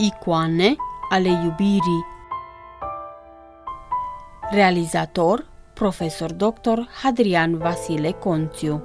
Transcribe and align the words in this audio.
Icoane 0.00 0.76
ale 1.10 1.28
iubirii 1.28 2.06
Realizator 4.50 5.46
Profesor 5.74 6.32
Dr. 6.32 6.78
Hadrian 7.02 7.56
Vasile 7.56 8.10
Conțiu 8.10 8.82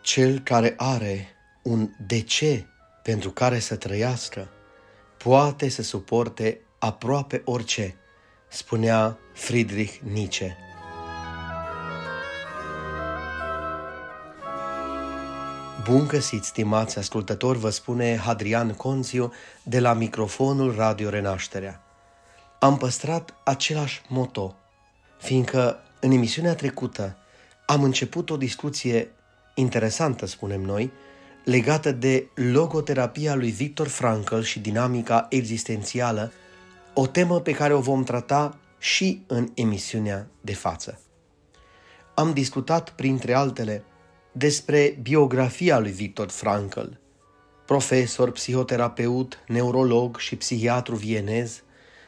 Cel 0.00 0.38
care 0.38 0.74
are 0.76 1.28
un 1.62 1.90
de 2.06 2.20
ce 2.20 2.66
pentru 3.02 3.30
care 3.30 3.58
să 3.58 3.76
trăiască, 3.76 4.48
poate 5.16 5.68
să 5.68 5.82
suporte 5.82 6.60
aproape 6.78 7.42
orice, 7.44 7.98
spunea 8.54 9.18
Friedrich 9.32 9.94
Nietzsche. 10.12 10.56
Bun 15.84 16.06
găsit, 16.06 16.44
stimați 16.44 16.98
ascultători, 16.98 17.58
vă 17.58 17.70
spune 17.70 18.16
Hadrian 18.16 18.74
Conțiu 18.74 19.32
de 19.62 19.80
la 19.80 19.92
microfonul 19.92 20.74
Radio 20.74 21.08
Renașterea. 21.08 21.82
Am 22.60 22.76
păstrat 22.76 23.34
același 23.44 24.02
moto, 24.08 24.56
fiindcă 25.18 25.78
în 26.00 26.10
emisiunea 26.10 26.54
trecută 26.54 27.16
am 27.66 27.82
început 27.82 28.30
o 28.30 28.36
discuție 28.36 29.10
interesantă, 29.54 30.26
spunem 30.26 30.60
noi, 30.60 30.92
legată 31.44 31.92
de 31.92 32.26
logoterapia 32.34 33.34
lui 33.34 33.50
Victor 33.50 33.88
Frankl 33.88 34.40
și 34.40 34.58
dinamica 34.58 35.26
existențială, 35.30 36.32
o 36.94 37.06
temă 37.06 37.40
pe 37.40 37.52
care 37.52 37.74
o 37.74 37.80
vom 37.80 38.02
trata 38.02 38.58
și 38.78 39.24
în 39.26 39.50
emisiunea 39.54 40.26
de 40.40 40.54
față. 40.54 41.00
Am 42.14 42.32
discutat, 42.32 42.90
printre 42.90 43.34
altele, 43.34 43.84
despre 44.32 44.98
biografia 45.02 45.78
lui 45.78 45.90
Victor 45.90 46.28
Frankl, 46.28 46.86
profesor, 47.66 48.30
psihoterapeut, 48.30 49.38
neurolog 49.46 50.18
și 50.18 50.36
psihiatru 50.36 50.94
vienez, 50.94 51.62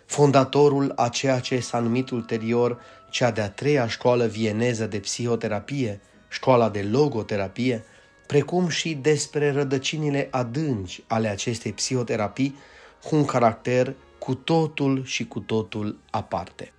fondatorul 0.06 0.92
a 0.97 1.08
ceea 1.08 1.41
ce 1.41 1.60
s-a 1.60 1.78
numit 1.78 2.10
ulterior 2.10 2.80
cea 3.10 3.30
de-a 3.30 3.50
treia 3.50 3.88
școală 3.88 4.27
vieneză 4.27 4.86
de 4.86 4.98
psihoterapie, 4.98 6.00
școala 6.28 6.69
de 6.69 6.82
logoterapie, 6.82 7.84
precum 8.27 8.69
și 8.69 8.94
despre 8.94 9.50
rădăcinile 9.53 10.28
adânci 10.30 11.03
ale 11.06 11.28
acestei 11.28 11.72
psihoterapii 11.72 12.56
cu 13.05 13.16
un 13.16 13.25
caracter 13.25 13.94
cu 14.27 14.34
totul 14.34 15.05
și 15.05 15.27
cu 15.27 15.41
totul 15.41 15.98
aparte. 16.10 16.72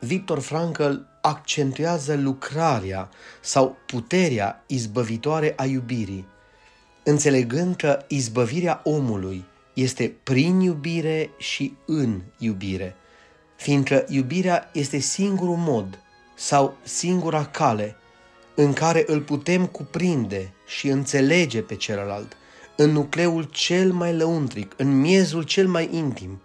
Victor 0.00 0.40
Frankl 0.40 0.94
accentuează 1.22 2.16
lucrarea 2.16 3.08
sau 3.40 3.76
puterea 3.86 4.64
izbăvitoare 4.66 5.52
a 5.56 5.64
iubirii, 5.64 6.26
înțelegând 7.02 7.76
că 7.76 8.04
izbăvirea 8.08 8.80
omului 8.84 9.44
este 9.74 10.14
prin 10.22 10.60
iubire 10.60 11.30
și 11.38 11.74
în 11.86 12.20
iubire, 12.38 12.96
fiindcă 13.56 14.04
iubirea 14.08 14.70
este 14.72 14.98
singurul 14.98 15.56
mod 15.56 15.98
sau 16.34 16.76
singura 16.82 17.44
cale 17.44 17.96
în 18.54 18.72
care 18.72 19.04
îl 19.06 19.20
putem 19.20 19.66
cuprinde 19.66 20.52
și 20.66 20.88
înțelege 20.88 21.60
pe 21.60 21.76
celălalt, 21.76 22.36
în 22.76 22.90
nucleul 22.90 23.42
cel 23.42 23.92
mai 23.92 24.16
lăuntric, 24.16 24.72
în 24.76 25.00
miezul 25.00 25.42
cel 25.42 25.68
mai 25.68 25.88
intim 25.92 26.40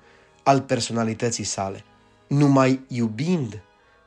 al 0.50 0.62
personalității 0.62 1.44
sale. 1.44 1.84
Numai 2.28 2.80
iubind 2.88 3.62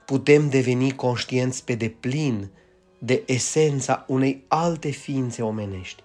putem 0.04 0.48
deveni 0.48 0.94
conștienți 0.94 1.64
pe 1.64 1.74
deplin 1.74 2.50
de 2.98 3.22
esența 3.26 4.04
unei 4.08 4.44
alte 4.48 4.90
ființe 4.90 5.42
omenești. 5.42 6.02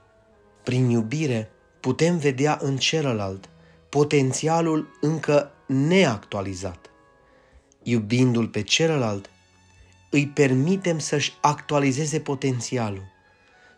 Prin 0.64 0.90
iubire 0.90 1.50
putem 1.80 2.18
vedea 2.18 2.58
în 2.62 2.78
celălalt 2.78 3.50
potențialul 3.90 4.98
încă 5.02 5.52
neactualizat. 5.68 6.90
Iubindu-l 7.84 8.48
pe 8.48 8.62
celălalt, 8.62 9.30
îi 10.10 10.28
permitem 10.28 11.00
să-și 11.00 11.34
actualizeze 11.42 12.20
potențialul, 12.20 13.04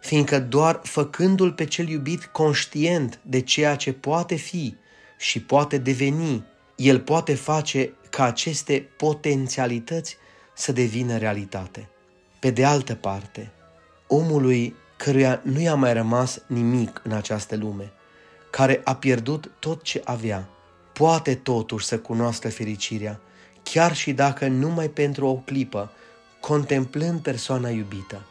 fiindcă 0.02 0.40
doar 0.40 0.80
făcându-l 0.84 1.52
pe 1.52 1.66
cel 1.66 1.88
iubit 1.88 2.26
conștient 2.26 3.20
de 3.24 3.42
ceea 3.42 3.76
ce 3.76 3.94
poate 3.94 4.36
fi 4.36 4.76
și 5.20 5.42
poate 5.42 5.78
deveni, 5.78 6.44
el 6.80 7.00
poate 7.00 7.36
face 7.36 7.94
ca 8.10 8.24
aceste 8.24 8.90
potențialități 8.98 10.18
să 10.54 10.72
devină 10.72 11.18
realitate. 11.18 11.90
Pe 12.40 12.50
de 12.50 12.66
altă 12.66 12.96
parte, 12.96 13.52
omului 14.08 14.76
căruia 14.98 15.42
nu 15.44 15.60
i-a 15.60 15.76
mai 15.76 15.94
rămas 15.94 16.42
nimic 16.48 17.02
în 17.04 17.12
această 17.12 17.56
lume, 17.56 17.92
care 18.50 18.82
a 18.84 18.96
pierdut 18.96 19.52
tot 19.60 19.82
ce 19.82 20.02
avea, 20.04 20.50
poate 20.94 21.36
totuși 21.36 21.86
să 21.86 22.00
cunoască 22.00 22.50
fericirea, 22.50 23.20
chiar 23.64 23.96
și 23.96 24.14
dacă 24.14 24.48
numai 24.48 24.88
pentru 24.88 25.26
o 25.26 25.36
clipă 25.36 25.92
contemplând 26.40 27.20
persoana 27.20 27.70
iubită. 27.70 28.22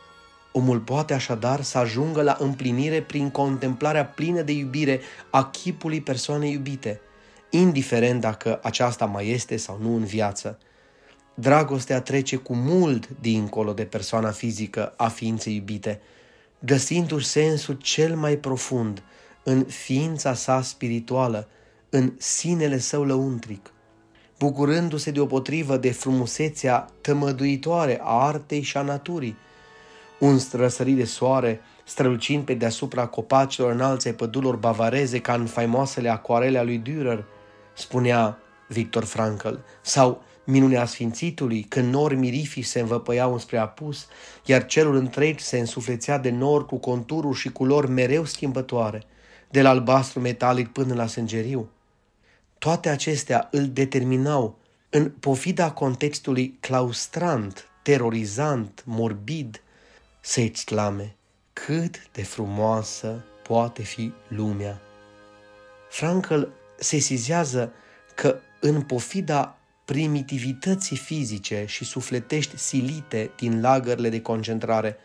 Omul 0.52 0.80
poate 0.80 1.14
așadar 1.14 1.62
să 1.62 1.78
ajungă 1.78 2.22
la 2.22 2.36
împlinire 2.38 3.02
prin 3.02 3.30
contemplarea 3.30 4.06
plină 4.06 4.42
de 4.42 4.52
iubire 4.52 5.00
a 5.30 5.44
chipului 5.44 6.00
persoanei 6.00 6.52
iubite, 6.52 7.00
indiferent 7.50 8.20
dacă 8.20 8.60
aceasta 8.62 9.04
mai 9.04 9.28
este 9.28 9.56
sau 9.56 9.78
nu 9.80 9.94
în 9.94 10.04
viață. 10.04 10.58
Dragostea 11.34 12.00
trece 12.00 12.36
cu 12.36 12.54
mult 12.54 13.08
dincolo 13.20 13.72
de 13.72 13.84
persoana 13.84 14.30
fizică 14.30 14.94
a 14.96 15.08
ființei 15.08 15.54
iubite, 15.54 16.00
găsindu-și 16.58 17.26
sensul 17.26 17.74
cel 17.74 18.16
mai 18.16 18.36
profund 18.36 19.02
în 19.42 19.64
ființa 19.64 20.34
sa 20.34 20.62
spirituală, 20.62 21.48
în 21.90 22.12
sinele 22.18 22.78
său 22.78 23.04
lăuntric 23.04 23.72
bucurându-se 24.38 25.10
deopotrivă 25.10 25.76
de 25.76 25.90
frumusețea 25.90 26.86
tămăduitoare 27.00 28.00
a 28.02 28.26
artei 28.26 28.62
și 28.62 28.76
a 28.76 28.82
naturii. 28.82 29.36
Un 30.18 30.38
străsărit 30.38 30.96
de 30.96 31.04
soare, 31.04 31.60
strălucind 31.84 32.44
pe 32.44 32.54
deasupra 32.54 33.06
copacilor 33.06 33.72
înalți 33.72 34.06
ai 34.06 34.14
pădurilor 34.14 34.56
bavareze 34.56 35.20
ca 35.20 35.34
în 35.34 35.46
faimoasele 35.46 36.08
acoarele 36.08 36.58
a 36.58 36.62
lui 36.62 36.82
Dürer, 36.82 37.24
spunea 37.78 38.38
Victor 38.68 39.04
Frankl, 39.04 39.54
sau 39.82 40.22
minunea 40.44 40.86
sfințitului, 40.86 41.62
când 41.62 41.92
nori 41.92 42.14
mirifici 42.14 42.64
se 42.64 42.80
învăpăiau 42.80 43.38
spre 43.38 43.58
apus, 43.58 44.06
iar 44.44 44.66
celul 44.66 44.96
întreg 44.96 45.38
se 45.38 45.58
însuflețea 45.58 46.18
de 46.18 46.30
nor 46.30 46.66
cu 46.66 46.76
contururi 46.76 47.38
și 47.38 47.52
culori 47.52 47.90
mereu 47.90 48.24
schimbătoare, 48.24 49.02
de 49.50 49.62
la 49.62 49.68
albastru 49.68 50.20
metalic 50.20 50.68
până 50.72 50.94
la 50.94 51.06
sângeriu. 51.06 51.70
Toate 52.58 52.88
acestea 52.88 53.48
îl 53.50 53.68
determinau 53.68 54.58
în 54.90 55.10
pofida 55.20 55.70
contextului 55.70 56.56
claustrant, 56.60 57.68
terorizant, 57.82 58.82
morbid, 58.86 59.62
să 60.20 60.40
exclame 60.40 61.16
cât 61.52 62.10
de 62.12 62.22
frumoasă 62.22 63.24
poate 63.42 63.82
fi 63.82 64.12
lumea. 64.28 64.80
Frankl 65.88 66.42
sesizează 66.78 67.72
că 68.14 68.38
în 68.60 68.82
pofida 68.82 69.58
primitivității 69.84 70.96
fizice 70.96 71.64
și 71.66 71.84
sufletești 71.84 72.58
silite 72.58 73.30
din 73.36 73.60
lagările 73.60 74.08
de 74.08 74.20
concentrare, 74.20 74.96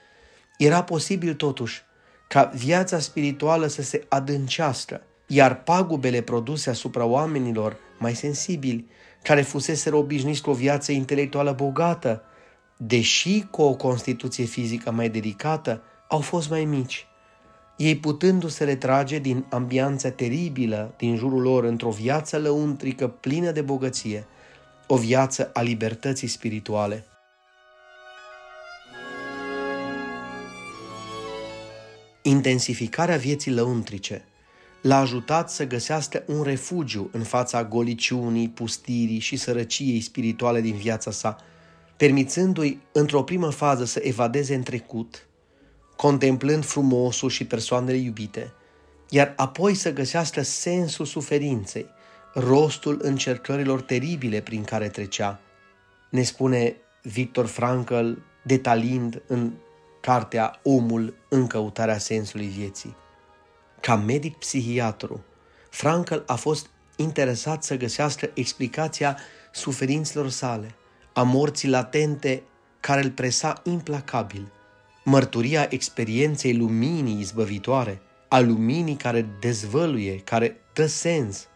era 0.58 0.84
posibil 0.84 1.34
totuși 1.34 1.82
ca 2.28 2.52
viața 2.56 3.00
spirituală 3.00 3.68
să 3.68 3.82
se 3.82 4.06
adâncească, 4.10 5.02
iar 5.28 5.64
pagubele 5.64 6.22
produse 6.22 6.70
asupra 6.70 7.06
oamenilor 7.06 7.78
mai 8.00 8.16
sensibili, 8.16 8.88
care 9.22 9.42
fuseseră 9.42 9.96
obișnuiți 9.96 10.42
cu 10.42 10.50
o 10.50 10.54
viață 10.54 10.92
intelectuală 10.92 11.52
bogată, 11.52 12.24
deși 12.78 13.46
cu 13.52 13.62
o 13.62 13.76
constituție 13.76 14.44
fizică 14.46 14.92
mai 14.92 15.10
delicată, 15.10 15.84
au 16.10 16.20
fost 16.20 16.50
mai 16.50 16.66
mici. 16.66 17.08
Ei 17.78 17.98
putându-se 17.98 18.64
retrage 18.64 19.20
din 19.20 19.46
ambianța 19.50 20.10
teribilă 20.10 20.94
din 20.98 21.16
jurul 21.16 21.42
lor 21.42 21.64
într-o 21.64 21.90
viață 21.90 22.38
lăuntrică 22.38 23.08
plină 23.08 23.52
de 23.52 23.62
bogăție, 23.62 24.26
o 24.88 24.98
viață 24.98 25.50
a 25.54 25.62
libertății 25.62 26.28
spirituale. 26.28 27.06
Intensificarea 32.22 33.18
vieții 33.18 33.52
lăuntrice– 33.52 34.26
l-a 34.84 35.00
ajutat 35.00 35.50
să 35.50 35.68
găsească 35.68 36.24
un 36.28 36.44
refugiu 36.44 37.10
în 37.12 37.24
fața 37.24 37.64
goliciunii, 37.64 38.50
pustirii 38.50 39.20
și 39.20 39.36
sărăciei 39.36 40.02
spirituale 40.02 40.62
din 40.62 40.76
viața 40.76 41.12
sa, 41.12 41.38
permițându-i 41.98 42.82
într-o 42.92 43.24
primă 43.24 43.50
fază 43.50 43.86
să 43.86 44.00
evadeze 44.04 44.56
în 44.56 44.64
trecut, 44.64 45.28
contemplând 45.96 46.66
frumosul 46.66 47.30
și 47.30 47.46
persoanele 47.46 47.98
iubite, 47.98 48.54
iar 49.10 49.34
apoi 49.36 49.74
să 49.74 49.94
găsească 49.94 50.42
sensul 50.42 51.06
suferinței, 51.06 51.86
rostul 52.34 53.00
încercărilor 53.02 53.82
teribile 53.82 54.42
prin 54.42 54.64
care 54.64 54.90
trecea. 54.90 55.40
ne 56.10 56.24
spune 56.24 56.76
Victor 57.02 57.46
Frankl 57.46 58.12
detalind 58.44 59.22
în 59.28 59.52
cartea 60.02 60.60
Omul 60.64 61.16
în 61.30 61.48
căutarea 61.48 61.98
sensului 61.98 62.48
vieții. 62.48 62.96
Ca 63.80 63.96
medic 63.96 64.36
psihiatru, 64.36 65.24
Frankl 65.70 66.18
a 66.26 66.36
fost 66.36 66.70
interesat 66.96 67.64
să 67.64 67.78
găsească 67.78 68.30
explicația 68.34 69.18
suferințelor 69.52 70.30
sale, 70.30 70.76
a 71.14 71.24
morții 71.24 71.70
latente 71.70 72.44
care 72.80 73.04
îl 73.04 73.12
presa 73.12 73.62
implacabil, 73.64 74.52
mărturia 75.04 75.68
experienței 75.70 76.56
luminii 76.56 77.20
izbăvitoare, 77.20 78.02
a 78.28 78.40
luminii 78.40 78.96
care 78.96 79.28
dezvăluie, 79.40 80.20
care 80.20 80.58
dă 80.74 80.86
sens. 80.86 81.48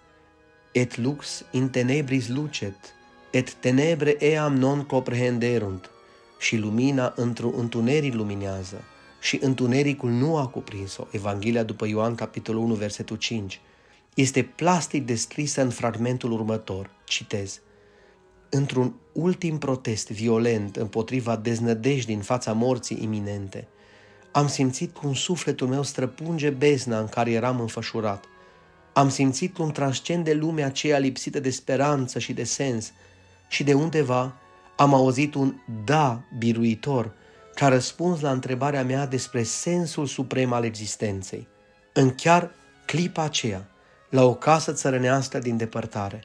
Et 0.71 0.97
lux 0.97 1.45
in 1.51 1.69
tenebris 1.69 2.27
lucet, 2.27 2.75
et 3.31 3.53
tenebre 3.53 4.15
eam 4.19 4.55
non 4.55 4.83
comprehenderunt. 4.83 5.89
Și 6.39 6.57
lumina 6.57 7.13
într-un 7.15 7.53
întuneric 7.57 8.13
luminează 8.13 8.83
și 9.21 9.39
întunericul 9.41 10.09
nu 10.09 10.37
a 10.37 10.47
cuprins-o. 10.47 11.07
Evanghelia 11.11 11.63
după 11.63 11.87
Ioan, 11.87 12.15
capitolul 12.15 12.63
1, 12.63 12.73
versetul 12.73 13.17
5. 13.17 13.59
Este 14.13 14.43
plastic 14.43 15.05
descrisă 15.05 15.61
în 15.61 15.69
fragmentul 15.69 16.31
următor. 16.31 16.89
Citez. 17.03 17.61
Într-un 18.49 18.93
ultim 19.13 19.57
protest 19.57 20.11
violent 20.11 20.75
împotriva 20.75 21.35
deznădejdii 21.35 22.15
în 22.15 22.21
fața 22.21 22.53
morții 22.53 23.03
iminente, 23.03 23.67
am 24.31 24.47
simțit 24.47 24.95
cum 24.95 25.13
sufletul 25.13 25.67
meu 25.67 25.83
străpunge 25.83 26.49
bezna 26.49 26.99
în 26.99 27.07
care 27.07 27.31
eram 27.31 27.59
înfășurat. 27.59 28.25
Am 28.93 29.09
simțit 29.09 29.53
cum 29.55 29.71
transcende 29.71 30.33
lumea 30.33 30.65
aceea 30.65 30.97
lipsită 30.97 31.39
de 31.39 31.49
speranță 31.49 32.19
și 32.19 32.33
de 32.33 32.43
sens 32.43 32.91
și 33.47 33.63
de 33.63 33.73
undeva 33.73 34.35
am 34.75 34.93
auzit 34.93 35.33
un 35.33 35.53
da 35.85 36.21
biruitor 36.37 37.13
ca 37.55 37.67
răspuns 37.67 38.19
la 38.19 38.31
întrebarea 38.31 38.83
mea 38.83 39.05
despre 39.05 39.43
sensul 39.43 40.05
suprem 40.05 40.53
al 40.53 40.63
existenței. 40.63 41.47
În 41.93 42.15
chiar 42.15 42.51
clipa 42.85 43.23
aceea, 43.23 43.69
la 44.09 44.23
o 44.23 44.33
casă 44.33 44.73
țărănească 44.73 45.39
din 45.39 45.57
depărtare, 45.57 46.23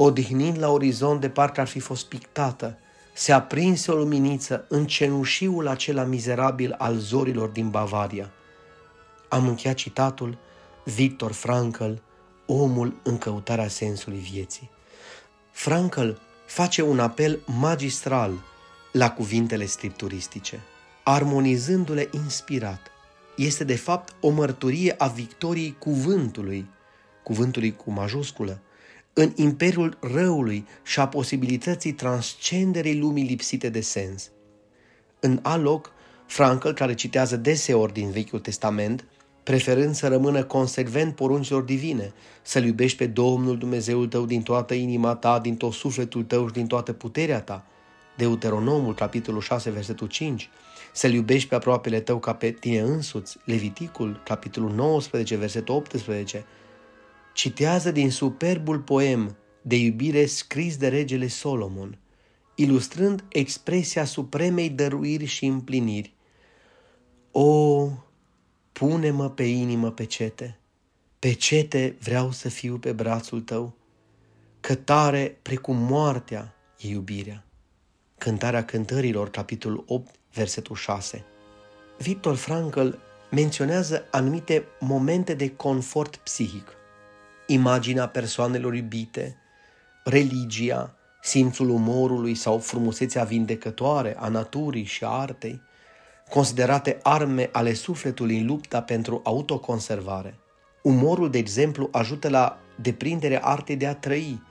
odihnind 0.00 0.58
la 0.58 0.70
orizont 0.70 1.20
de 1.20 1.28
parcă 1.28 1.60
ar 1.60 1.66
fi 1.66 1.78
fost 1.78 2.06
pictată, 2.06 2.78
se 3.14 3.32
aprinse 3.32 3.90
o 3.90 3.94
luminiță 3.94 4.64
în 4.68 4.86
cenușiul 4.86 5.66
acela 5.66 6.02
mizerabil 6.02 6.74
al 6.78 6.96
zorilor 6.96 7.48
din 7.48 7.70
Bavaria. 7.70 8.30
Am 9.28 9.48
încheiat 9.48 9.76
citatul 9.76 10.38
Victor 10.84 11.32
Frankl, 11.32 11.92
Omul 12.46 13.00
în 13.02 13.18
căutarea 13.18 13.68
sensului 13.68 14.18
vieții. 14.18 14.70
Frankl 15.50 16.10
face 16.46 16.82
un 16.82 16.98
apel 16.98 17.40
magistral 17.46 18.32
la 18.92 19.10
cuvintele 19.10 19.66
scripturistice, 19.66 20.60
armonizându-le 21.04 22.08
inspirat. 22.10 22.80
Este 23.36 23.64
de 23.64 23.76
fapt 23.76 24.14
o 24.20 24.28
mărturie 24.28 24.94
a 24.98 25.06
victoriei 25.06 25.76
cuvântului, 25.78 26.70
cuvântului 27.22 27.76
cu 27.76 27.90
majusculă, 27.90 28.62
în 29.20 29.32
imperiul 29.34 29.98
răului 30.00 30.66
și 30.82 31.00
a 31.00 31.08
posibilității 31.08 31.92
transcenderii 31.92 32.98
lumii 32.98 33.24
lipsite 33.24 33.68
de 33.68 33.80
sens. 33.80 34.30
În 35.20 35.38
alt 35.42 35.62
loc, 35.62 35.92
Frankl, 36.26 36.70
care 36.70 36.94
citează 36.94 37.36
deseori 37.36 37.92
din 37.92 38.10
Vechiul 38.10 38.38
Testament, 38.38 39.04
preferând 39.42 39.94
să 39.94 40.08
rămână 40.08 40.44
consecvent 40.44 41.14
poruncilor 41.14 41.62
divine, 41.62 42.12
să-L 42.42 42.64
iubești 42.64 42.98
pe 42.98 43.06
Domnul 43.06 43.58
Dumnezeul 43.58 44.06
tău 44.06 44.26
din 44.26 44.42
toată 44.42 44.74
inima 44.74 45.14
ta, 45.14 45.38
din 45.38 45.56
tot 45.56 45.72
sufletul 45.72 46.22
tău 46.22 46.46
și 46.46 46.52
din 46.52 46.66
toată 46.66 46.92
puterea 46.92 47.40
ta, 47.40 47.66
Deuteronomul, 48.16 48.94
capitolul 48.94 49.40
6, 49.40 49.70
versetul 49.70 50.06
5, 50.06 50.50
să-L 50.92 51.12
iubești 51.12 51.48
pe 51.48 51.54
aproapele 51.54 52.00
tău 52.00 52.18
ca 52.18 52.32
pe 52.32 52.50
tine 52.50 52.80
însuți, 52.80 53.36
Leviticul, 53.44 54.22
capitolul 54.24 54.70
19, 54.70 55.36
versetul 55.36 55.74
18, 55.74 56.44
citează 57.38 57.90
din 57.90 58.10
superbul 58.10 58.78
poem 58.78 59.36
de 59.62 59.76
iubire 59.76 60.26
scris 60.26 60.76
de 60.76 60.88
regele 60.88 61.26
Solomon, 61.26 61.98
ilustrând 62.54 63.24
expresia 63.28 64.04
supremei 64.04 64.70
dăruiri 64.70 65.24
și 65.24 65.46
împliniri. 65.46 66.14
O, 67.30 67.88
pune-mă 68.72 69.30
pe 69.30 69.42
inimă 69.42 69.90
pe 69.90 70.04
cete, 70.04 70.58
pe 71.18 71.32
cete 71.32 71.96
vreau 72.00 72.30
să 72.30 72.48
fiu 72.48 72.78
pe 72.78 72.92
brațul 72.92 73.40
tău, 73.40 73.74
că 74.60 74.74
tare 74.74 75.38
precum 75.42 75.76
moartea 75.76 76.54
e 76.78 76.88
iubirea. 76.88 77.44
Cântarea 78.18 78.64
cântărilor, 78.64 79.30
capitolul 79.30 79.84
8, 79.86 80.14
versetul 80.32 80.76
6. 80.76 81.24
Victor 81.98 82.36
Frankl 82.36 82.88
menționează 83.30 84.06
anumite 84.10 84.64
momente 84.80 85.34
de 85.34 85.50
confort 85.56 86.16
psihic 86.16 86.77
imaginea 87.50 88.08
persoanelor 88.08 88.74
iubite, 88.74 89.36
religia, 90.04 90.94
simțul 91.22 91.68
umorului 91.68 92.34
sau 92.34 92.58
frumusețea 92.58 93.24
vindecătoare 93.24 94.16
a 94.18 94.28
naturii 94.28 94.84
și 94.84 95.04
a 95.04 95.08
artei, 95.08 95.62
considerate 96.30 96.98
arme 97.02 97.48
ale 97.52 97.72
sufletului 97.72 98.38
în 98.38 98.46
lupta 98.46 98.82
pentru 98.82 99.20
autoconservare. 99.24 100.38
Umorul, 100.82 101.30
de 101.30 101.38
exemplu, 101.38 101.88
ajută 101.92 102.28
la 102.28 102.58
deprinderea 102.76 103.40
artei 103.42 103.76
de 103.76 103.86
a 103.86 103.94
trăi, 103.94 104.42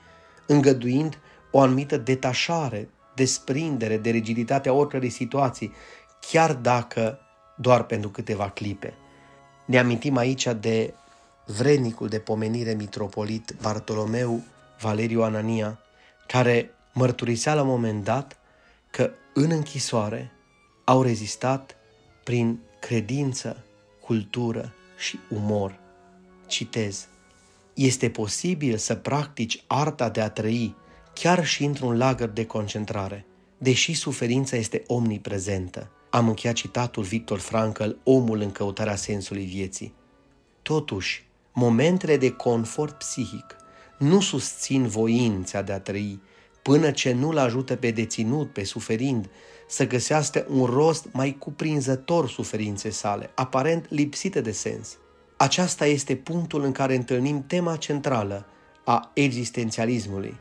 îngăduind 0.46 1.18
o 1.50 1.60
anumită 1.60 1.96
detașare, 1.96 2.88
desprindere 3.14 3.96
de 3.96 4.10
rigiditatea 4.10 4.72
oricărei 4.72 5.10
situații, 5.10 5.72
chiar 6.30 6.54
dacă 6.54 7.18
doar 7.56 7.82
pentru 7.84 8.10
câteva 8.10 8.50
clipe. 8.50 8.94
Ne 9.64 9.78
amintim 9.78 10.16
aici 10.16 10.46
de 10.60 10.94
vrednicul 11.56 12.08
de 12.08 12.18
pomenire 12.18 12.74
mitropolit 12.74 13.54
Bartolomeu 13.60 14.42
Valeriu 14.80 15.22
Anania, 15.22 15.78
care 16.26 16.70
mărturisea 16.94 17.54
la 17.54 17.62
un 17.62 17.68
moment 17.68 18.04
dat 18.04 18.38
că 18.90 19.10
în 19.34 19.50
închisoare 19.50 20.32
au 20.84 21.02
rezistat 21.02 21.76
prin 22.24 22.58
credință, 22.80 23.64
cultură 24.00 24.72
și 24.98 25.18
umor. 25.30 25.78
Citez. 26.46 27.08
Este 27.74 28.10
posibil 28.10 28.76
să 28.76 28.94
practici 28.94 29.64
arta 29.66 30.08
de 30.08 30.20
a 30.20 30.30
trăi 30.30 30.76
chiar 31.14 31.46
și 31.46 31.64
într-un 31.64 31.96
lagăr 31.96 32.28
de 32.28 32.46
concentrare, 32.46 33.26
deși 33.58 33.94
suferința 33.94 34.56
este 34.56 34.82
omniprezentă. 34.86 35.90
Am 36.10 36.28
încheiat 36.28 36.56
citatul 36.56 37.02
Victor 37.02 37.38
Frankl, 37.38 37.90
Omul 38.02 38.40
în 38.40 38.52
căutarea 38.52 38.96
sensului 38.96 39.44
vieții. 39.44 39.94
Totuși, 40.62 41.27
momentele 41.58 42.16
de 42.16 42.30
confort 42.30 42.98
psihic 42.98 43.56
nu 43.96 44.20
susțin 44.20 44.86
voința 44.86 45.62
de 45.62 45.72
a 45.72 45.80
trăi 45.80 46.20
până 46.62 46.90
ce 46.90 47.12
nu-l 47.12 47.38
ajută 47.38 47.76
pe 47.76 47.90
deținut, 47.90 48.52
pe 48.52 48.64
suferind, 48.64 49.30
să 49.68 49.86
găsească 49.86 50.46
un 50.48 50.64
rost 50.64 51.06
mai 51.12 51.36
cuprinzător 51.38 52.28
suferințe 52.28 52.90
sale, 52.90 53.30
aparent 53.34 53.86
lipsite 53.88 54.40
de 54.40 54.52
sens. 54.52 54.96
Aceasta 55.36 55.86
este 55.86 56.16
punctul 56.16 56.64
în 56.64 56.72
care 56.72 56.94
întâlnim 56.94 57.44
tema 57.46 57.76
centrală 57.76 58.46
a 58.84 59.10
existențialismului. 59.14 60.36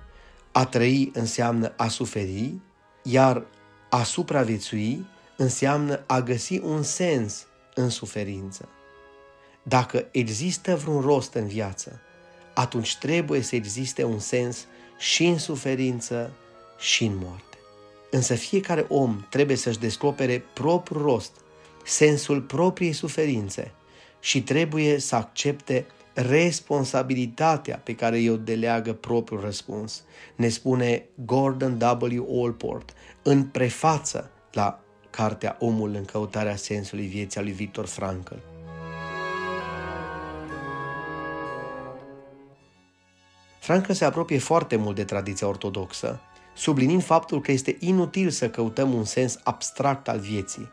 A 0.52 0.66
trăi 0.66 1.12
înseamnă 1.14 1.74
a 1.78 1.88
suferi, 1.88 2.54
iar 3.04 3.46
a 3.90 4.04
supraviețui 4.04 5.06
înseamnă 5.38 6.04
a 6.06 6.22
găsi 6.22 6.60
un 6.60 6.84
sens 6.84 7.48
în 7.76 7.90
suferință. 7.90 8.70
Dacă 9.68 10.08
există 10.12 10.76
vreun 10.76 11.02
rost 11.02 11.34
în 11.34 11.48
viață, 11.48 12.00
atunci 12.54 12.98
trebuie 12.98 13.42
să 13.42 13.56
existe 13.56 14.04
un 14.04 14.20
sens 14.20 14.66
și 14.98 15.26
în 15.26 15.38
suferință 15.38 16.32
și 16.78 17.06
în 17.06 17.16
moarte. 17.16 17.58
Însă 18.12 18.36
fiecare 18.36 18.86
om 18.90 19.26
trebuie 19.30 19.58
să-și 19.58 19.80
descopere 19.80 20.44
propriul 20.54 21.02
rost, 21.02 21.32
sensul 21.86 22.42
propriei 22.42 22.94
suferințe 22.94 23.72
și 24.20 24.44
trebuie 24.44 25.00
să 25.00 25.16
accepte 25.16 25.86
responsabilitatea 26.14 27.82
pe 27.84 27.96
care 27.96 28.18
i-o 28.18 28.38
deleagă 28.38 28.94
propriul 28.94 29.42
răspuns. 29.42 30.04
Ne 30.36 30.50
spune 30.50 31.06
Gordon 31.26 31.78
W. 32.02 32.44
Allport 32.44 32.94
în 33.24 33.44
prefață 33.44 34.32
la 34.52 34.80
cartea 35.10 35.56
Omul 35.60 35.94
în 35.96 36.06
căutarea 36.06 36.56
sensului 36.56 37.06
vieții 37.06 37.40
a 37.40 37.44
lui 37.44 37.52
Victor 37.52 37.86
Frankl. 37.86 38.36
Francă 43.68 43.94
se 43.94 44.06
apropie 44.06 44.38
foarte 44.38 44.76
mult 44.76 44.96
de 44.96 45.04
tradiția 45.04 45.48
ortodoxă, 45.48 46.20
sublinind 46.56 47.04
faptul 47.04 47.42
că 47.42 47.52
este 47.52 47.78
inutil 47.80 48.30
să 48.30 48.50
căutăm 48.50 48.94
un 48.94 49.04
sens 49.04 49.40
abstract 49.44 50.08
al 50.08 50.20
vieții, 50.20 50.70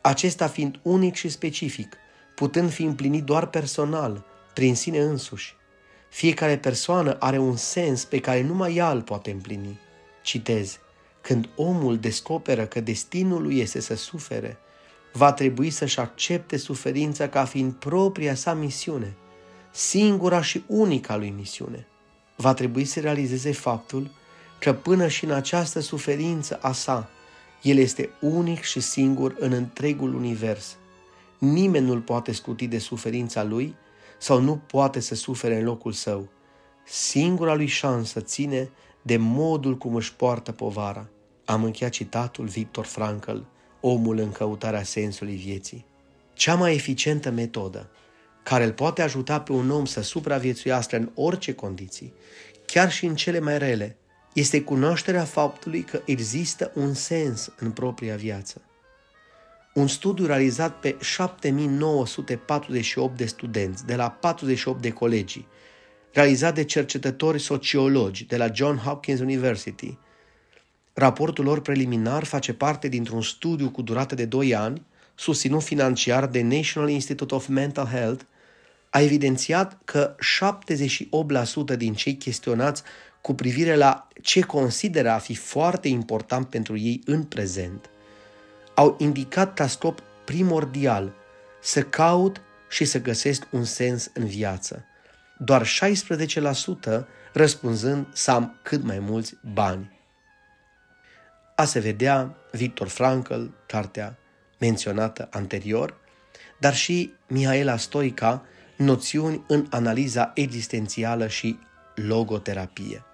acesta 0.00 0.46
fiind 0.46 0.80
unic 0.82 1.14
și 1.14 1.28
specific, 1.28 1.96
putând 2.34 2.70
fi 2.70 2.82
împlinit 2.82 3.24
doar 3.24 3.46
personal, 3.46 4.24
prin 4.54 4.74
sine 4.74 4.98
însuși. 4.98 5.56
Fiecare 6.10 6.58
persoană 6.58 7.16
are 7.20 7.38
un 7.38 7.56
sens 7.56 8.04
pe 8.04 8.20
care 8.20 8.42
numai 8.42 8.76
ea 8.76 8.90
îl 8.90 9.02
poate 9.02 9.30
împlini. 9.30 9.78
Citez, 10.22 10.78
când 11.20 11.48
omul 11.56 11.96
descoperă 11.96 12.66
că 12.66 12.80
destinul 12.80 13.42
lui 13.42 13.58
este 13.58 13.80
să 13.80 13.96
sufere, 13.96 14.58
va 15.12 15.32
trebui 15.32 15.70
să-și 15.70 16.00
accepte 16.00 16.56
suferința 16.56 17.28
ca 17.28 17.44
fiind 17.44 17.72
propria 17.72 18.34
sa 18.34 18.54
misiune, 18.54 19.16
singura 19.70 20.42
și 20.42 20.64
unica 20.66 21.16
lui 21.16 21.30
misiune. 21.30 21.86
Va 22.40 22.54
trebui 22.54 22.84
să 22.84 23.00
realizeze 23.00 23.52
faptul 23.52 24.10
că 24.58 24.74
până 24.74 25.08
și 25.08 25.24
în 25.24 25.30
această 25.30 25.80
suferință 25.80 26.58
a 26.62 26.72
sa, 26.72 27.08
el 27.62 27.76
este 27.76 28.10
unic 28.20 28.62
și 28.62 28.80
singur 28.80 29.34
în 29.38 29.52
întregul 29.52 30.14
univers. 30.14 30.76
Nimeni 31.38 31.86
nu-l 31.86 32.00
poate 32.00 32.32
scuti 32.32 32.66
de 32.66 32.78
suferința 32.78 33.44
lui 33.44 33.74
sau 34.18 34.40
nu 34.40 34.56
poate 34.56 35.00
să 35.00 35.14
sufere 35.14 35.58
în 35.58 35.64
locul 35.64 35.92
său. 35.92 36.28
Singura 36.86 37.54
lui 37.54 37.66
șansă 37.66 38.20
ține 38.20 38.70
de 39.02 39.16
modul 39.16 39.76
cum 39.76 39.94
își 39.94 40.14
poartă 40.14 40.52
povara. 40.52 41.08
Am 41.44 41.64
încheiat 41.64 41.92
citatul 41.92 42.46
Victor 42.46 42.84
Frankl, 42.84 43.36
omul 43.80 44.18
în 44.18 44.32
căutarea 44.32 44.82
sensului 44.82 45.36
vieții. 45.36 45.84
Cea 46.32 46.54
mai 46.54 46.74
eficientă 46.74 47.30
metodă 47.30 47.90
care 48.48 48.64
îl 48.64 48.72
poate 48.72 49.02
ajuta 49.02 49.40
pe 49.40 49.52
un 49.52 49.70
om 49.70 49.84
să 49.84 50.02
supraviețuiască 50.02 50.96
în 50.96 51.10
orice 51.14 51.54
condiții, 51.54 52.12
chiar 52.66 52.90
și 52.90 53.06
în 53.06 53.14
cele 53.14 53.38
mai 53.38 53.58
rele, 53.58 53.96
este 54.32 54.62
cunoașterea 54.62 55.24
faptului 55.24 55.82
că 55.82 56.00
există 56.04 56.72
un 56.74 56.94
sens 56.94 57.52
în 57.58 57.70
propria 57.70 58.16
viață. 58.16 58.62
Un 59.74 59.86
studiu 59.86 60.26
realizat 60.26 60.80
pe 60.80 60.96
7948 61.00 63.16
de 63.16 63.26
studenți 63.26 63.86
de 63.86 63.94
la 63.94 64.10
48 64.10 64.82
de 64.82 64.90
colegii, 64.90 65.46
realizat 66.12 66.54
de 66.54 66.64
cercetători 66.64 67.40
sociologi 67.40 68.26
de 68.26 68.36
la 68.36 68.50
John 68.52 68.76
Hopkins 68.76 69.20
University. 69.20 69.98
Raportul 70.92 71.44
lor 71.44 71.60
preliminar 71.60 72.24
face 72.24 72.52
parte 72.52 72.88
dintr-un 72.88 73.22
studiu 73.22 73.70
cu 73.70 73.82
durată 73.82 74.14
de 74.14 74.24
2 74.24 74.54
ani, 74.54 74.86
susținut 75.14 75.62
financiar 75.62 76.26
de 76.26 76.42
National 76.42 76.88
Institute 76.88 77.34
of 77.34 77.46
Mental 77.46 77.86
Health, 77.86 78.22
a 78.90 79.00
evidențiat 79.00 79.78
că 79.84 80.14
78% 81.74 81.76
din 81.76 81.94
cei 81.94 82.16
chestionați 82.16 82.82
cu 83.20 83.34
privire 83.34 83.76
la 83.76 84.08
ce 84.22 84.40
consideră 84.40 85.10
a 85.10 85.18
fi 85.18 85.34
foarte 85.34 85.88
important 85.88 86.48
pentru 86.48 86.76
ei 86.76 87.00
în 87.04 87.22
prezent, 87.22 87.90
au 88.74 88.96
indicat 88.98 89.54
ca 89.54 89.66
scop 89.66 90.02
primordial 90.24 91.12
să 91.62 91.82
caut 91.82 92.40
și 92.68 92.84
să 92.84 93.00
găsesc 93.00 93.46
un 93.50 93.64
sens 93.64 94.10
în 94.14 94.26
viață. 94.26 94.84
Doar 95.38 95.66
16% 95.66 97.04
răspunzând 97.32 98.06
să 98.12 98.30
am 98.30 98.58
cât 98.62 98.82
mai 98.82 98.98
mulți 98.98 99.34
bani. 99.52 99.98
A 101.56 101.64
se 101.64 101.78
vedea 101.78 102.36
Victor 102.52 102.88
Frankl, 102.88 103.44
cartea 103.66 104.18
menționată 104.58 105.28
anterior, 105.30 105.96
dar 106.58 106.74
și 106.74 107.12
Mihaela 107.26 107.76
Stoica, 107.76 108.44
noțiuni 108.78 109.44
în 109.46 109.66
analiza 109.70 110.30
existențială 110.34 111.26
și 111.26 111.58
logoterapie. 111.94 113.04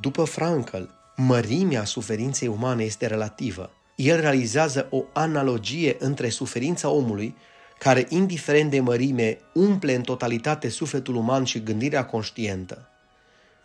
După 0.00 0.24
Frankl, 0.24 0.82
mărimea 1.16 1.84
suferinței 1.84 2.48
umane 2.48 2.84
este 2.84 3.06
relativă. 3.06 3.70
El 3.94 4.20
realizează 4.20 4.86
o 4.90 5.02
analogie 5.12 5.96
între 5.98 6.28
suferința 6.28 6.88
omului, 6.88 7.36
care, 7.78 8.06
indiferent 8.08 8.70
de 8.70 8.80
mărime, 8.80 9.38
umple 9.54 9.94
în 9.94 10.02
totalitate 10.02 10.68
sufletul 10.68 11.14
uman 11.14 11.44
și 11.44 11.62
gândirea 11.62 12.04
conștientă, 12.06 12.88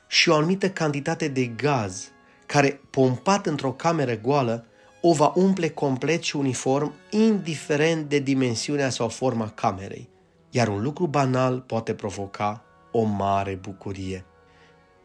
și 0.07 0.29
o 0.29 0.35
anumită 0.35 0.69
cantitate 0.69 1.27
de 1.27 1.45
gaz, 1.45 2.11
care, 2.45 2.81
pompat 2.89 3.45
într-o 3.45 3.71
cameră 3.71 4.17
goală, 4.17 4.65
o 5.01 5.13
va 5.13 5.31
umple 5.35 5.69
complet 5.69 6.21
și 6.21 6.35
uniform, 6.35 6.93
indiferent 7.09 8.09
de 8.09 8.19
dimensiunea 8.19 8.89
sau 8.89 9.07
forma 9.07 9.49
camerei. 9.49 10.09
Iar 10.49 10.67
un 10.67 10.81
lucru 10.81 11.07
banal 11.07 11.59
poate 11.59 11.93
provoca 11.93 12.63
o 12.91 13.03
mare 13.03 13.55
bucurie. 13.55 14.25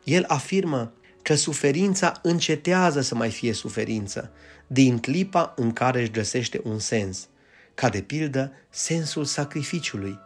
El 0.04 0.24
afirmă 0.28 0.92
că 1.22 1.34
suferința 1.34 2.12
încetează 2.22 3.00
să 3.00 3.14
mai 3.14 3.30
fie 3.30 3.52
suferință, 3.52 4.30
din 4.66 4.98
clipa 4.98 5.52
în 5.56 5.72
care 5.72 6.00
își 6.00 6.10
găsește 6.10 6.60
un 6.64 6.78
sens, 6.78 7.28
ca 7.74 7.88
de 7.88 8.00
pildă 8.00 8.52
sensul 8.68 9.24
sacrificiului. 9.24 10.18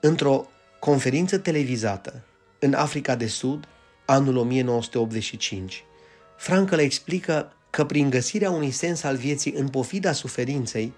Într-o 0.00 0.46
conferință 0.78 1.38
televizată 1.38 2.22
în 2.58 2.74
Africa 2.74 3.14
de 3.16 3.26
Sud, 3.26 3.68
anul 4.06 4.36
1985, 4.36 5.84
Frankl 6.36 6.78
explică 6.78 7.52
că 7.70 7.84
prin 7.84 8.10
găsirea 8.10 8.50
unui 8.50 8.70
sens 8.70 9.02
al 9.02 9.16
vieții 9.16 9.52
în 9.52 9.68
pofida 9.68 10.12
suferinței, 10.12 10.92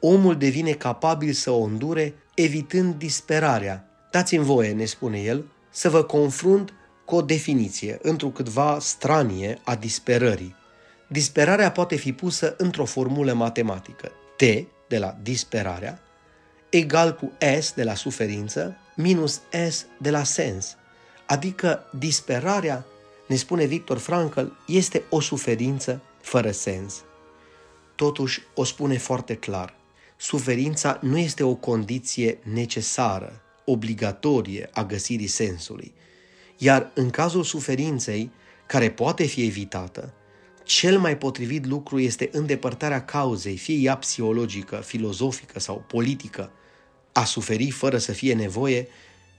omul 0.00 0.36
devine 0.36 0.72
capabil 0.72 1.32
să 1.32 1.50
o 1.50 1.62
îndure, 1.62 2.14
evitând 2.34 2.94
disperarea. 2.94 3.88
Dați-mi 4.10 4.44
voie, 4.44 4.72
ne 4.72 4.84
spune 4.84 5.18
el, 5.18 5.44
să 5.70 5.90
vă 5.90 6.02
confrunt 6.02 6.72
cu 7.04 7.14
o 7.14 7.22
definiție, 7.22 7.98
întrucâtva 8.02 8.78
stranie, 8.80 9.58
a 9.64 9.74
disperării. 9.74 10.54
Disperarea 11.08 11.70
poate 11.70 11.96
fi 11.96 12.12
pusă 12.12 12.54
într-o 12.58 12.84
formulă 12.84 13.32
matematică. 13.32 14.10
T, 14.36 14.42
de 14.88 14.98
la 14.98 15.16
disperarea, 15.22 16.00
egal 16.70 17.14
cu 17.14 17.32
S 17.60 17.72
de 17.72 17.82
la 17.82 17.94
suferință, 17.94 18.76
minus 18.96 19.40
S 19.70 19.86
de 19.98 20.10
la 20.10 20.22
sens. 20.22 20.76
Adică 21.26 21.90
disperarea, 21.98 22.86
ne 23.28 23.36
spune 23.36 23.64
Victor 23.64 23.98
Frankl, 23.98 24.44
este 24.66 25.02
o 25.10 25.20
suferință 25.20 26.00
fără 26.20 26.50
sens. 26.50 27.04
Totuși, 27.94 28.42
o 28.54 28.64
spune 28.64 28.98
foarte 28.98 29.34
clar, 29.34 29.74
suferința 30.16 30.98
nu 31.02 31.18
este 31.18 31.42
o 31.42 31.54
condiție 31.54 32.38
necesară, 32.52 33.42
obligatorie 33.64 34.68
a 34.72 34.84
găsirii 34.84 35.26
sensului– 35.26 35.92
iar 36.56 36.90
în 36.94 37.10
cazul 37.10 37.42
suferinței, 37.42 38.30
care 38.66 38.90
poate 38.90 39.24
fi 39.24 39.44
evitată, 39.44 40.12
cel 40.64 40.98
mai 40.98 41.16
potrivit 41.16 41.66
lucru 41.66 41.98
este 41.98 42.28
îndepărtarea 42.32 43.04
cauzei, 43.04 43.56
fie 43.56 43.76
ea 43.76 43.96
psihologică, 43.96 44.76
filozofică 44.76 45.60
sau 45.60 45.84
politică. 45.88 46.50
A 47.12 47.24
suferi 47.24 47.70
fără 47.70 47.98
să 47.98 48.12
fie 48.12 48.34
nevoie 48.34 48.88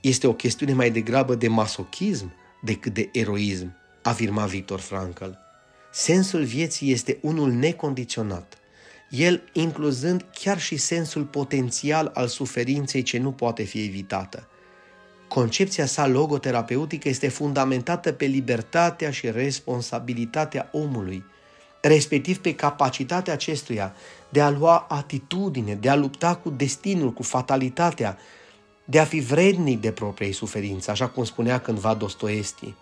este 0.01 0.27
o 0.27 0.33
chestiune 0.33 0.73
mai 0.73 0.91
degrabă 0.91 1.35
de 1.35 1.47
masochism 1.47 2.33
decât 2.61 2.93
de 2.93 3.09
eroism, 3.11 3.75
afirma 4.03 4.45
Victor 4.45 4.79
Frankl. 4.79 5.29
Sensul 5.91 6.43
vieții 6.43 6.91
este 6.91 7.17
unul 7.21 7.51
necondiționat, 7.51 8.57
el 9.09 9.43
incluzând 9.53 10.25
chiar 10.33 10.59
și 10.59 10.77
sensul 10.77 11.23
potențial 11.23 12.11
al 12.13 12.27
suferinței 12.27 13.01
ce 13.01 13.17
nu 13.17 13.31
poate 13.31 13.63
fi 13.63 13.83
evitată– 13.83 14.47
Concepția 15.27 15.85
sa 15.85 16.07
logoterapeutică 16.07 17.09
este 17.09 17.27
fundamentată 17.27 18.11
pe 18.11 18.25
libertatea 18.25 19.11
și 19.11 19.31
responsabilitatea 19.31 20.69
omului, 20.71 21.23
respectiv 21.81 22.37
pe 22.37 22.55
capacitatea 22.55 23.33
acestuia 23.33 23.93
de 24.29 24.41
a 24.41 24.49
lua 24.49 24.85
atitudine, 24.89 25.73
de 25.73 25.89
a 25.89 25.95
lupta 25.95 26.35
cu 26.35 26.49
destinul, 26.49 27.13
cu 27.13 27.23
fatalitatea, 27.23 28.17
de 28.85 28.99
a 28.99 29.05
fi 29.05 29.19
vrednic 29.19 29.81
de 29.81 29.91
propriei 29.91 30.31
suferințe, 30.31 30.91
așa 30.91 31.07
cum 31.07 31.23
spunea 31.23 31.59
cândva 31.59 31.93
Dostoevski. 31.93 32.73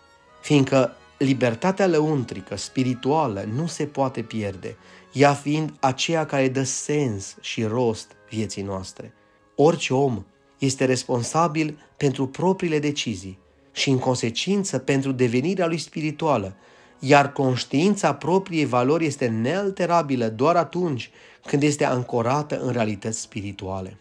Fiindcă 0.42 0.96
libertatea 1.18 1.88
lăuntrică, 1.88 2.56
spirituală, 2.56 3.46
nu 3.54 3.68
se 3.68 3.86
poate 3.86 4.22
pierde, 4.22 4.78
ea 5.14 5.34
fiind 5.34 5.74
aceea 5.80 6.26
care 6.26 6.50
dă 6.50 6.64
sens 6.64 7.36
și 7.42 7.64
rost 7.64 8.12
vieții 8.30 8.62
noastre. 8.62 9.14
Orice 9.56 9.94
om 9.94 10.26
este 10.60 10.86
responsabil 10.86 11.78
pentru 11.98 12.28
propriile 12.28 12.80
decizii 12.80 13.40
și, 13.72 13.90
în 13.90 14.00
consecință, 14.00 14.78
pentru 14.78 15.12
devenirea 15.12 15.68
lui 15.68 15.78
spirituală, 15.78 16.56
iar 17.00 17.32
conștiința 17.32 18.14
propriei 18.14 18.66
valori 18.66 19.06
este 19.06 19.28
nealterabilă 19.28 20.28
doar 20.28 20.56
atunci 20.56 21.12
când 21.46 21.64
este 21.64 21.86
ancorată 21.86 22.60
în 22.60 22.72
realități 22.72 23.22
spirituale. 23.22 23.98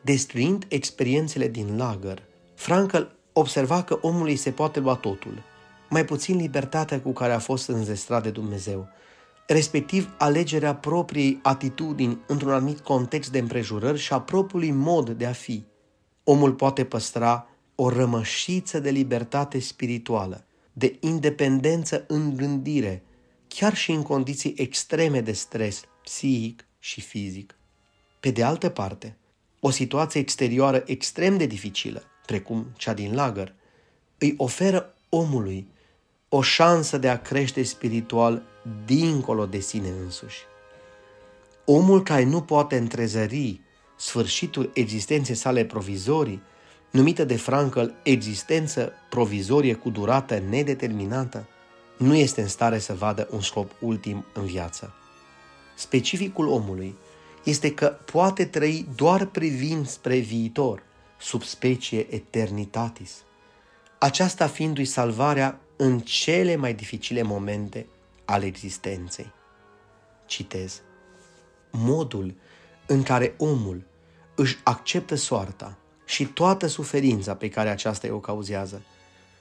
Destruind 0.00 0.64
experiențele 0.68 1.48
din 1.48 1.76
lagăr, 1.76 2.22
Frankl 2.54 3.02
observa 3.32 3.82
că 3.82 3.98
omului 4.00 4.36
se 4.36 4.50
poate 4.50 4.80
lua 4.80 4.94
totul, 4.94 5.42
mai 5.90 6.04
puțin 6.04 6.36
libertatea 6.36 7.00
cu 7.00 7.12
care 7.12 7.32
a 7.32 7.38
fost 7.38 7.68
înzestrat 7.68 8.22
de 8.22 8.30
Dumnezeu, 8.30 8.88
respectiv 9.46 10.14
alegerea 10.18 10.74
propriei 10.74 11.38
atitudini 11.42 12.18
într-un 12.26 12.52
anumit 12.52 12.80
context 12.80 13.30
de 13.30 13.38
împrejurări 13.38 13.98
și 13.98 14.12
a 14.12 14.20
propriului 14.20 14.70
mod 14.70 15.10
de 15.10 15.26
a 15.26 15.32
fi. 15.32 15.64
Omul 16.24 16.52
poate 16.52 16.84
păstra 16.84 17.48
o 17.74 17.88
rămășiță 17.88 18.80
de 18.80 18.90
libertate 18.90 19.58
spirituală, 19.58 20.44
de 20.72 20.96
independență 21.00 22.04
în 22.06 22.36
gândire, 22.36 23.02
chiar 23.48 23.74
și 23.74 23.90
în 23.90 24.02
condiții 24.02 24.54
extreme 24.56 25.20
de 25.20 25.32
stres 25.32 25.82
psihic 26.02 26.66
și 26.78 27.00
fizic. 27.00 27.54
Pe 28.20 28.30
de 28.30 28.42
altă 28.42 28.68
parte, 28.68 29.16
o 29.60 29.70
situație 29.70 30.20
exterioară 30.20 30.82
extrem 30.86 31.36
de 31.36 31.46
dificilă, 31.46 32.02
precum 32.26 32.66
cea 32.76 32.94
din 32.94 33.14
lagăr, 33.14 33.54
îi 34.18 34.34
oferă 34.36 34.94
omului 35.08 35.68
o 36.36 36.42
șansă 36.42 36.98
de 36.98 37.08
a 37.08 37.20
crește 37.20 37.62
spiritual 37.62 38.42
dincolo 38.84 39.46
de 39.46 39.58
sine 39.58 39.88
însuși. 40.04 40.38
Omul 41.64 42.02
care 42.02 42.24
nu 42.24 42.40
poate 42.40 42.76
întrezări 42.76 43.60
sfârșitul 43.96 44.70
existenței 44.74 45.34
sale 45.34 45.64
provizorii, 45.64 46.42
numită 46.90 47.24
de 47.24 47.36
Frankl 47.36 47.84
existență 48.02 48.92
provizorie 49.10 49.74
cu 49.74 49.90
durată 49.90 50.42
nedeterminată, 50.48 51.46
nu 51.96 52.14
este 52.14 52.40
în 52.40 52.48
stare 52.48 52.78
să 52.78 52.94
vadă 52.94 53.28
un 53.30 53.40
scop 53.40 53.70
ultim 53.80 54.24
în 54.32 54.44
viață. 54.44 54.94
Specificul 55.74 56.48
omului 56.48 56.96
este 57.44 57.74
că 57.74 57.86
poate 57.86 58.44
trăi 58.44 58.88
doar 58.94 59.26
privind 59.26 59.86
spre 59.88 60.18
viitor, 60.18 60.82
sub 61.20 61.42
specie 61.42 62.14
eternitatis. 62.14 63.12
Aceasta 63.98 64.46
fiindu-i 64.46 64.84
salvarea 64.84 65.58
în 65.76 66.00
cele 66.00 66.56
mai 66.56 66.74
dificile 66.74 67.22
momente 67.22 67.86
ale 68.24 68.44
existenței. 68.44 69.32
Citez. 70.26 70.82
Modul 71.70 72.34
în 72.86 73.02
care 73.02 73.34
omul 73.36 73.86
își 74.34 74.58
acceptă 74.62 75.14
soarta 75.14 75.78
și 76.04 76.24
toată 76.24 76.66
suferința 76.66 77.34
pe 77.34 77.48
care 77.48 77.68
aceasta 77.68 78.14
o 78.14 78.18
cauzează, 78.18 78.82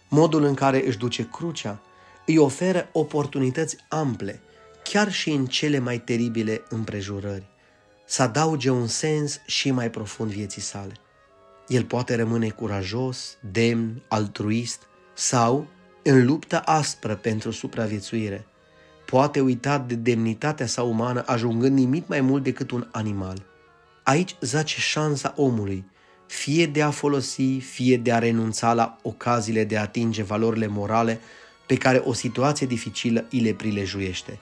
modul 0.10 0.44
în 0.44 0.54
care 0.54 0.88
își 0.88 0.98
duce 0.98 1.30
crucea, 1.30 1.82
îi 2.26 2.38
oferă 2.38 2.90
oportunități 2.92 3.78
ample, 3.90 4.42
chiar 4.84 5.12
și 5.12 5.30
în 5.30 5.46
cele 5.46 5.80
mai 5.80 6.00
teribile 6.00 6.64
împrejurări, 6.70 7.46
să 8.06 8.22
adauge 8.22 8.70
un 8.70 8.88
sens 8.88 9.40
și 9.46 9.72
mai 9.72 9.90
profund 9.90 10.32
vieții 10.32 10.62
sale. 10.62 10.94
El 11.68 11.84
poate 11.84 12.16
rămâne 12.16 12.50
curajos, 12.50 13.38
demn, 13.52 14.04
altruist 14.08 14.82
sau 15.14 15.68
în 16.04 16.26
luptă 16.26 16.62
aspră 16.66 17.16
pentru 17.16 17.52
supraviețuire. 17.52 18.46
Poate 19.06 19.42
uita 19.42 19.78
de 19.78 19.96
demnitatea 19.96 20.66
sa 20.66 20.84
umană 20.84 21.24
ajungând 21.26 21.78
nimic 21.78 22.08
mai 22.08 22.22
mult 22.22 22.44
decât 22.44 22.72
un 22.72 22.88
animal. 22.92 23.46
Aici 24.04 24.36
zace 24.42 24.80
șansa 24.80 25.34
omului, 25.36 25.86
fie 26.28 26.66
de 26.66 26.82
a 26.82 26.90
folosi, 26.90 27.58
fie 27.58 27.98
de 27.98 28.12
a 28.12 28.20
renunța 28.20 28.74
la 28.74 28.98
ocaziile 29.02 29.64
de 29.64 29.78
a 29.78 29.82
atinge 29.82 30.24
valorile 30.24 30.68
morale 30.68 31.20
pe 31.68 31.76
care 31.76 31.98
o 31.98 32.14
situație 32.14 32.68
dificilă 32.68 33.26
îi 33.32 33.40
le 33.40 33.54
prilejuiește. 33.54 34.40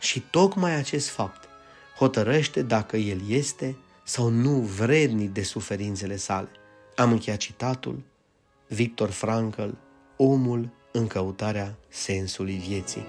Și 0.00 0.20
tocmai 0.20 0.74
acest 0.74 1.08
fapt 1.08 1.48
hotărăște 1.96 2.62
dacă 2.62 2.96
el 2.96 3.20
este 3.28 3.76
sau 4.04 4.28
nu 4.28 4.50
vrednic 4.50 5.32
de 5.32 5.42
suferințele 5.42 6.16
sale. 6.16 6.48
Am 6.96 7.12
încheiat 7.12 7.38
citatul 7.38 8.02
Victor 8.68 9.10
Frankl, 9.10 9.68
Omul 10.16 10.68
în 10.96 11.06
căutarea 11.06 11.74
sensului 11.88 12.62
vieții. 12.68 13.04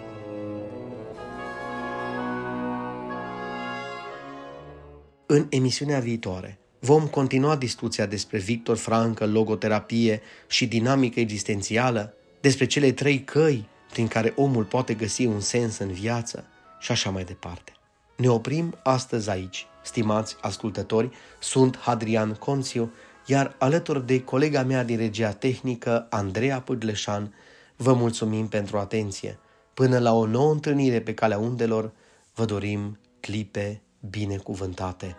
În 5.25 5.47
emisiunea 5.49 5.99
viitoare 5.99 6.57
vom 6.79 7.07
continua 7.07 7.55
discuția 7.55 8.05
despre 8.05 8.37
Victor 8.37 8.77
Frankl, 8.77 9.23
logoterapie 9.23 10.21
și 10.47 10.67
dinamică 10.67 11.19
existențială, 11.19 12.13
despre 12.41 12.65
cele 12.65 12.91
trei 12.91 13.23
căi 13.23 13.67
prin 13.91 14.07
care 14.07 14.33
omul 14.35 14.63
poate 14.63 14.93
găsi 14.93 15.25
un 15.25 15.39
sens 15.39 15.77
în 15.77 15.91
viață 15.91 16.45
și 16.79 16.91
așa 16.91 17.09
mai 17.09 17.23
departe. 17.23 17.71
Ne 18.17 18.29
oprim 18.29 18.77
astăzi 18.83 19.29
aici. 19.29 19.65
Stimați 19.83 20.35
ascultători, 20.41 21.09
sunt 21.39 21.77
Hadrian 21.77 22.33
Conțiu, 22.33 22.91
iar 23.25 23.55
alături 23.57 24.05
de 24.05 24.23
colega 24.23 24.63
mea 24.63 24.83
din 24.83 24.97
regia 24.97 25.31
tehnică, 25.31 26.07
Andreea 26.09 26.59
Pâdleșan, 26.59 27.33
vă 27.75 27.93
mulțumim 27.93 28.47
pentru 28.47 28.77
atenție. 28.77 29.39
Până 29.73 29.99
la 29.99 30.13
o 30.13 30.25
nouă 30.25 30.51
întâlnire 30.51 31.01
pe 31.01 31.13
calea 31.13 31.37
undelor, 31.37 31.91
vă 32.33 32.45
dorim 32.45 32.99
clipe 33.19 33.81
binecuvântate. 34.09 35.15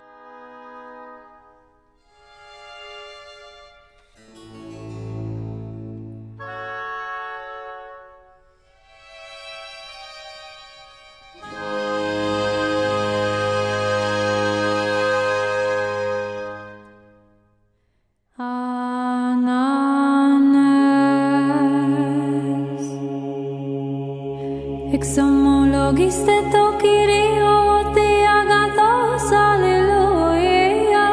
Χριστέ 26.26 26.56
το 26.56 26.64
Κυρίο 26.82 27.54
ότι 27.78 28.08
αγαθός, 28.38 29.26
αλληλούια. 29.48 31.08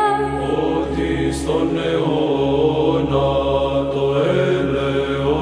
Ότι 0.77 1.33
στον 1.39 1.69
αιώνα 1.89 3.29
το 3.93 4.05
ελεο 4.39 5.35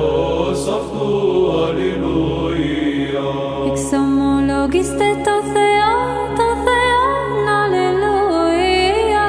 αυτού, 0.78 1.12
αλληλούια. 1.66 3.30
Εξομολογήστε 3.72 5.08
το 5.28 5.36
Θεό, 5.54 5.98
το 6.40 6.48
Θεό, 6.66 7.06
αλληλούια. 7.60 9.28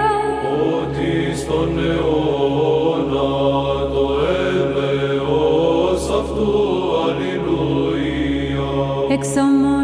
Ότι 0.78 1.12
στον 1.40 1.70
αιώνα 1.78 3.30
το 3.94 4.04
έλεος 4.50 6.04
αυτού, 6.20 6.50
αλληλούια. 7.06 8.70
Εξομολογήστε 9.08 9.81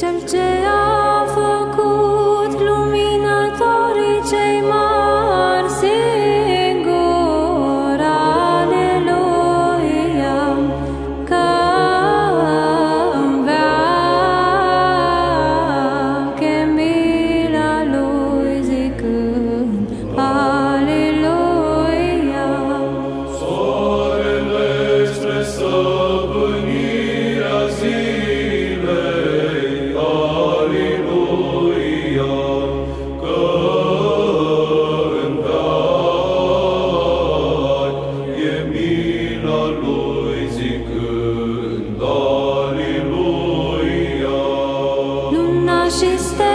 Neaghie. 0.00 0.28
Cel 0.28 0.57
stay. 46.18 46.47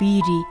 Iubirii 0.00 0.46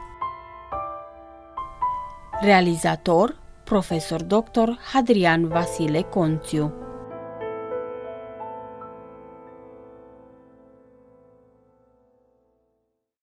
Realizator 2.41 3.35
Profesor 3.63 4.21
Dr. 4.23 4.77
Hadrian 4.91 5.47
Vasile 5.47 6.01
Conțiu 6.01 6.86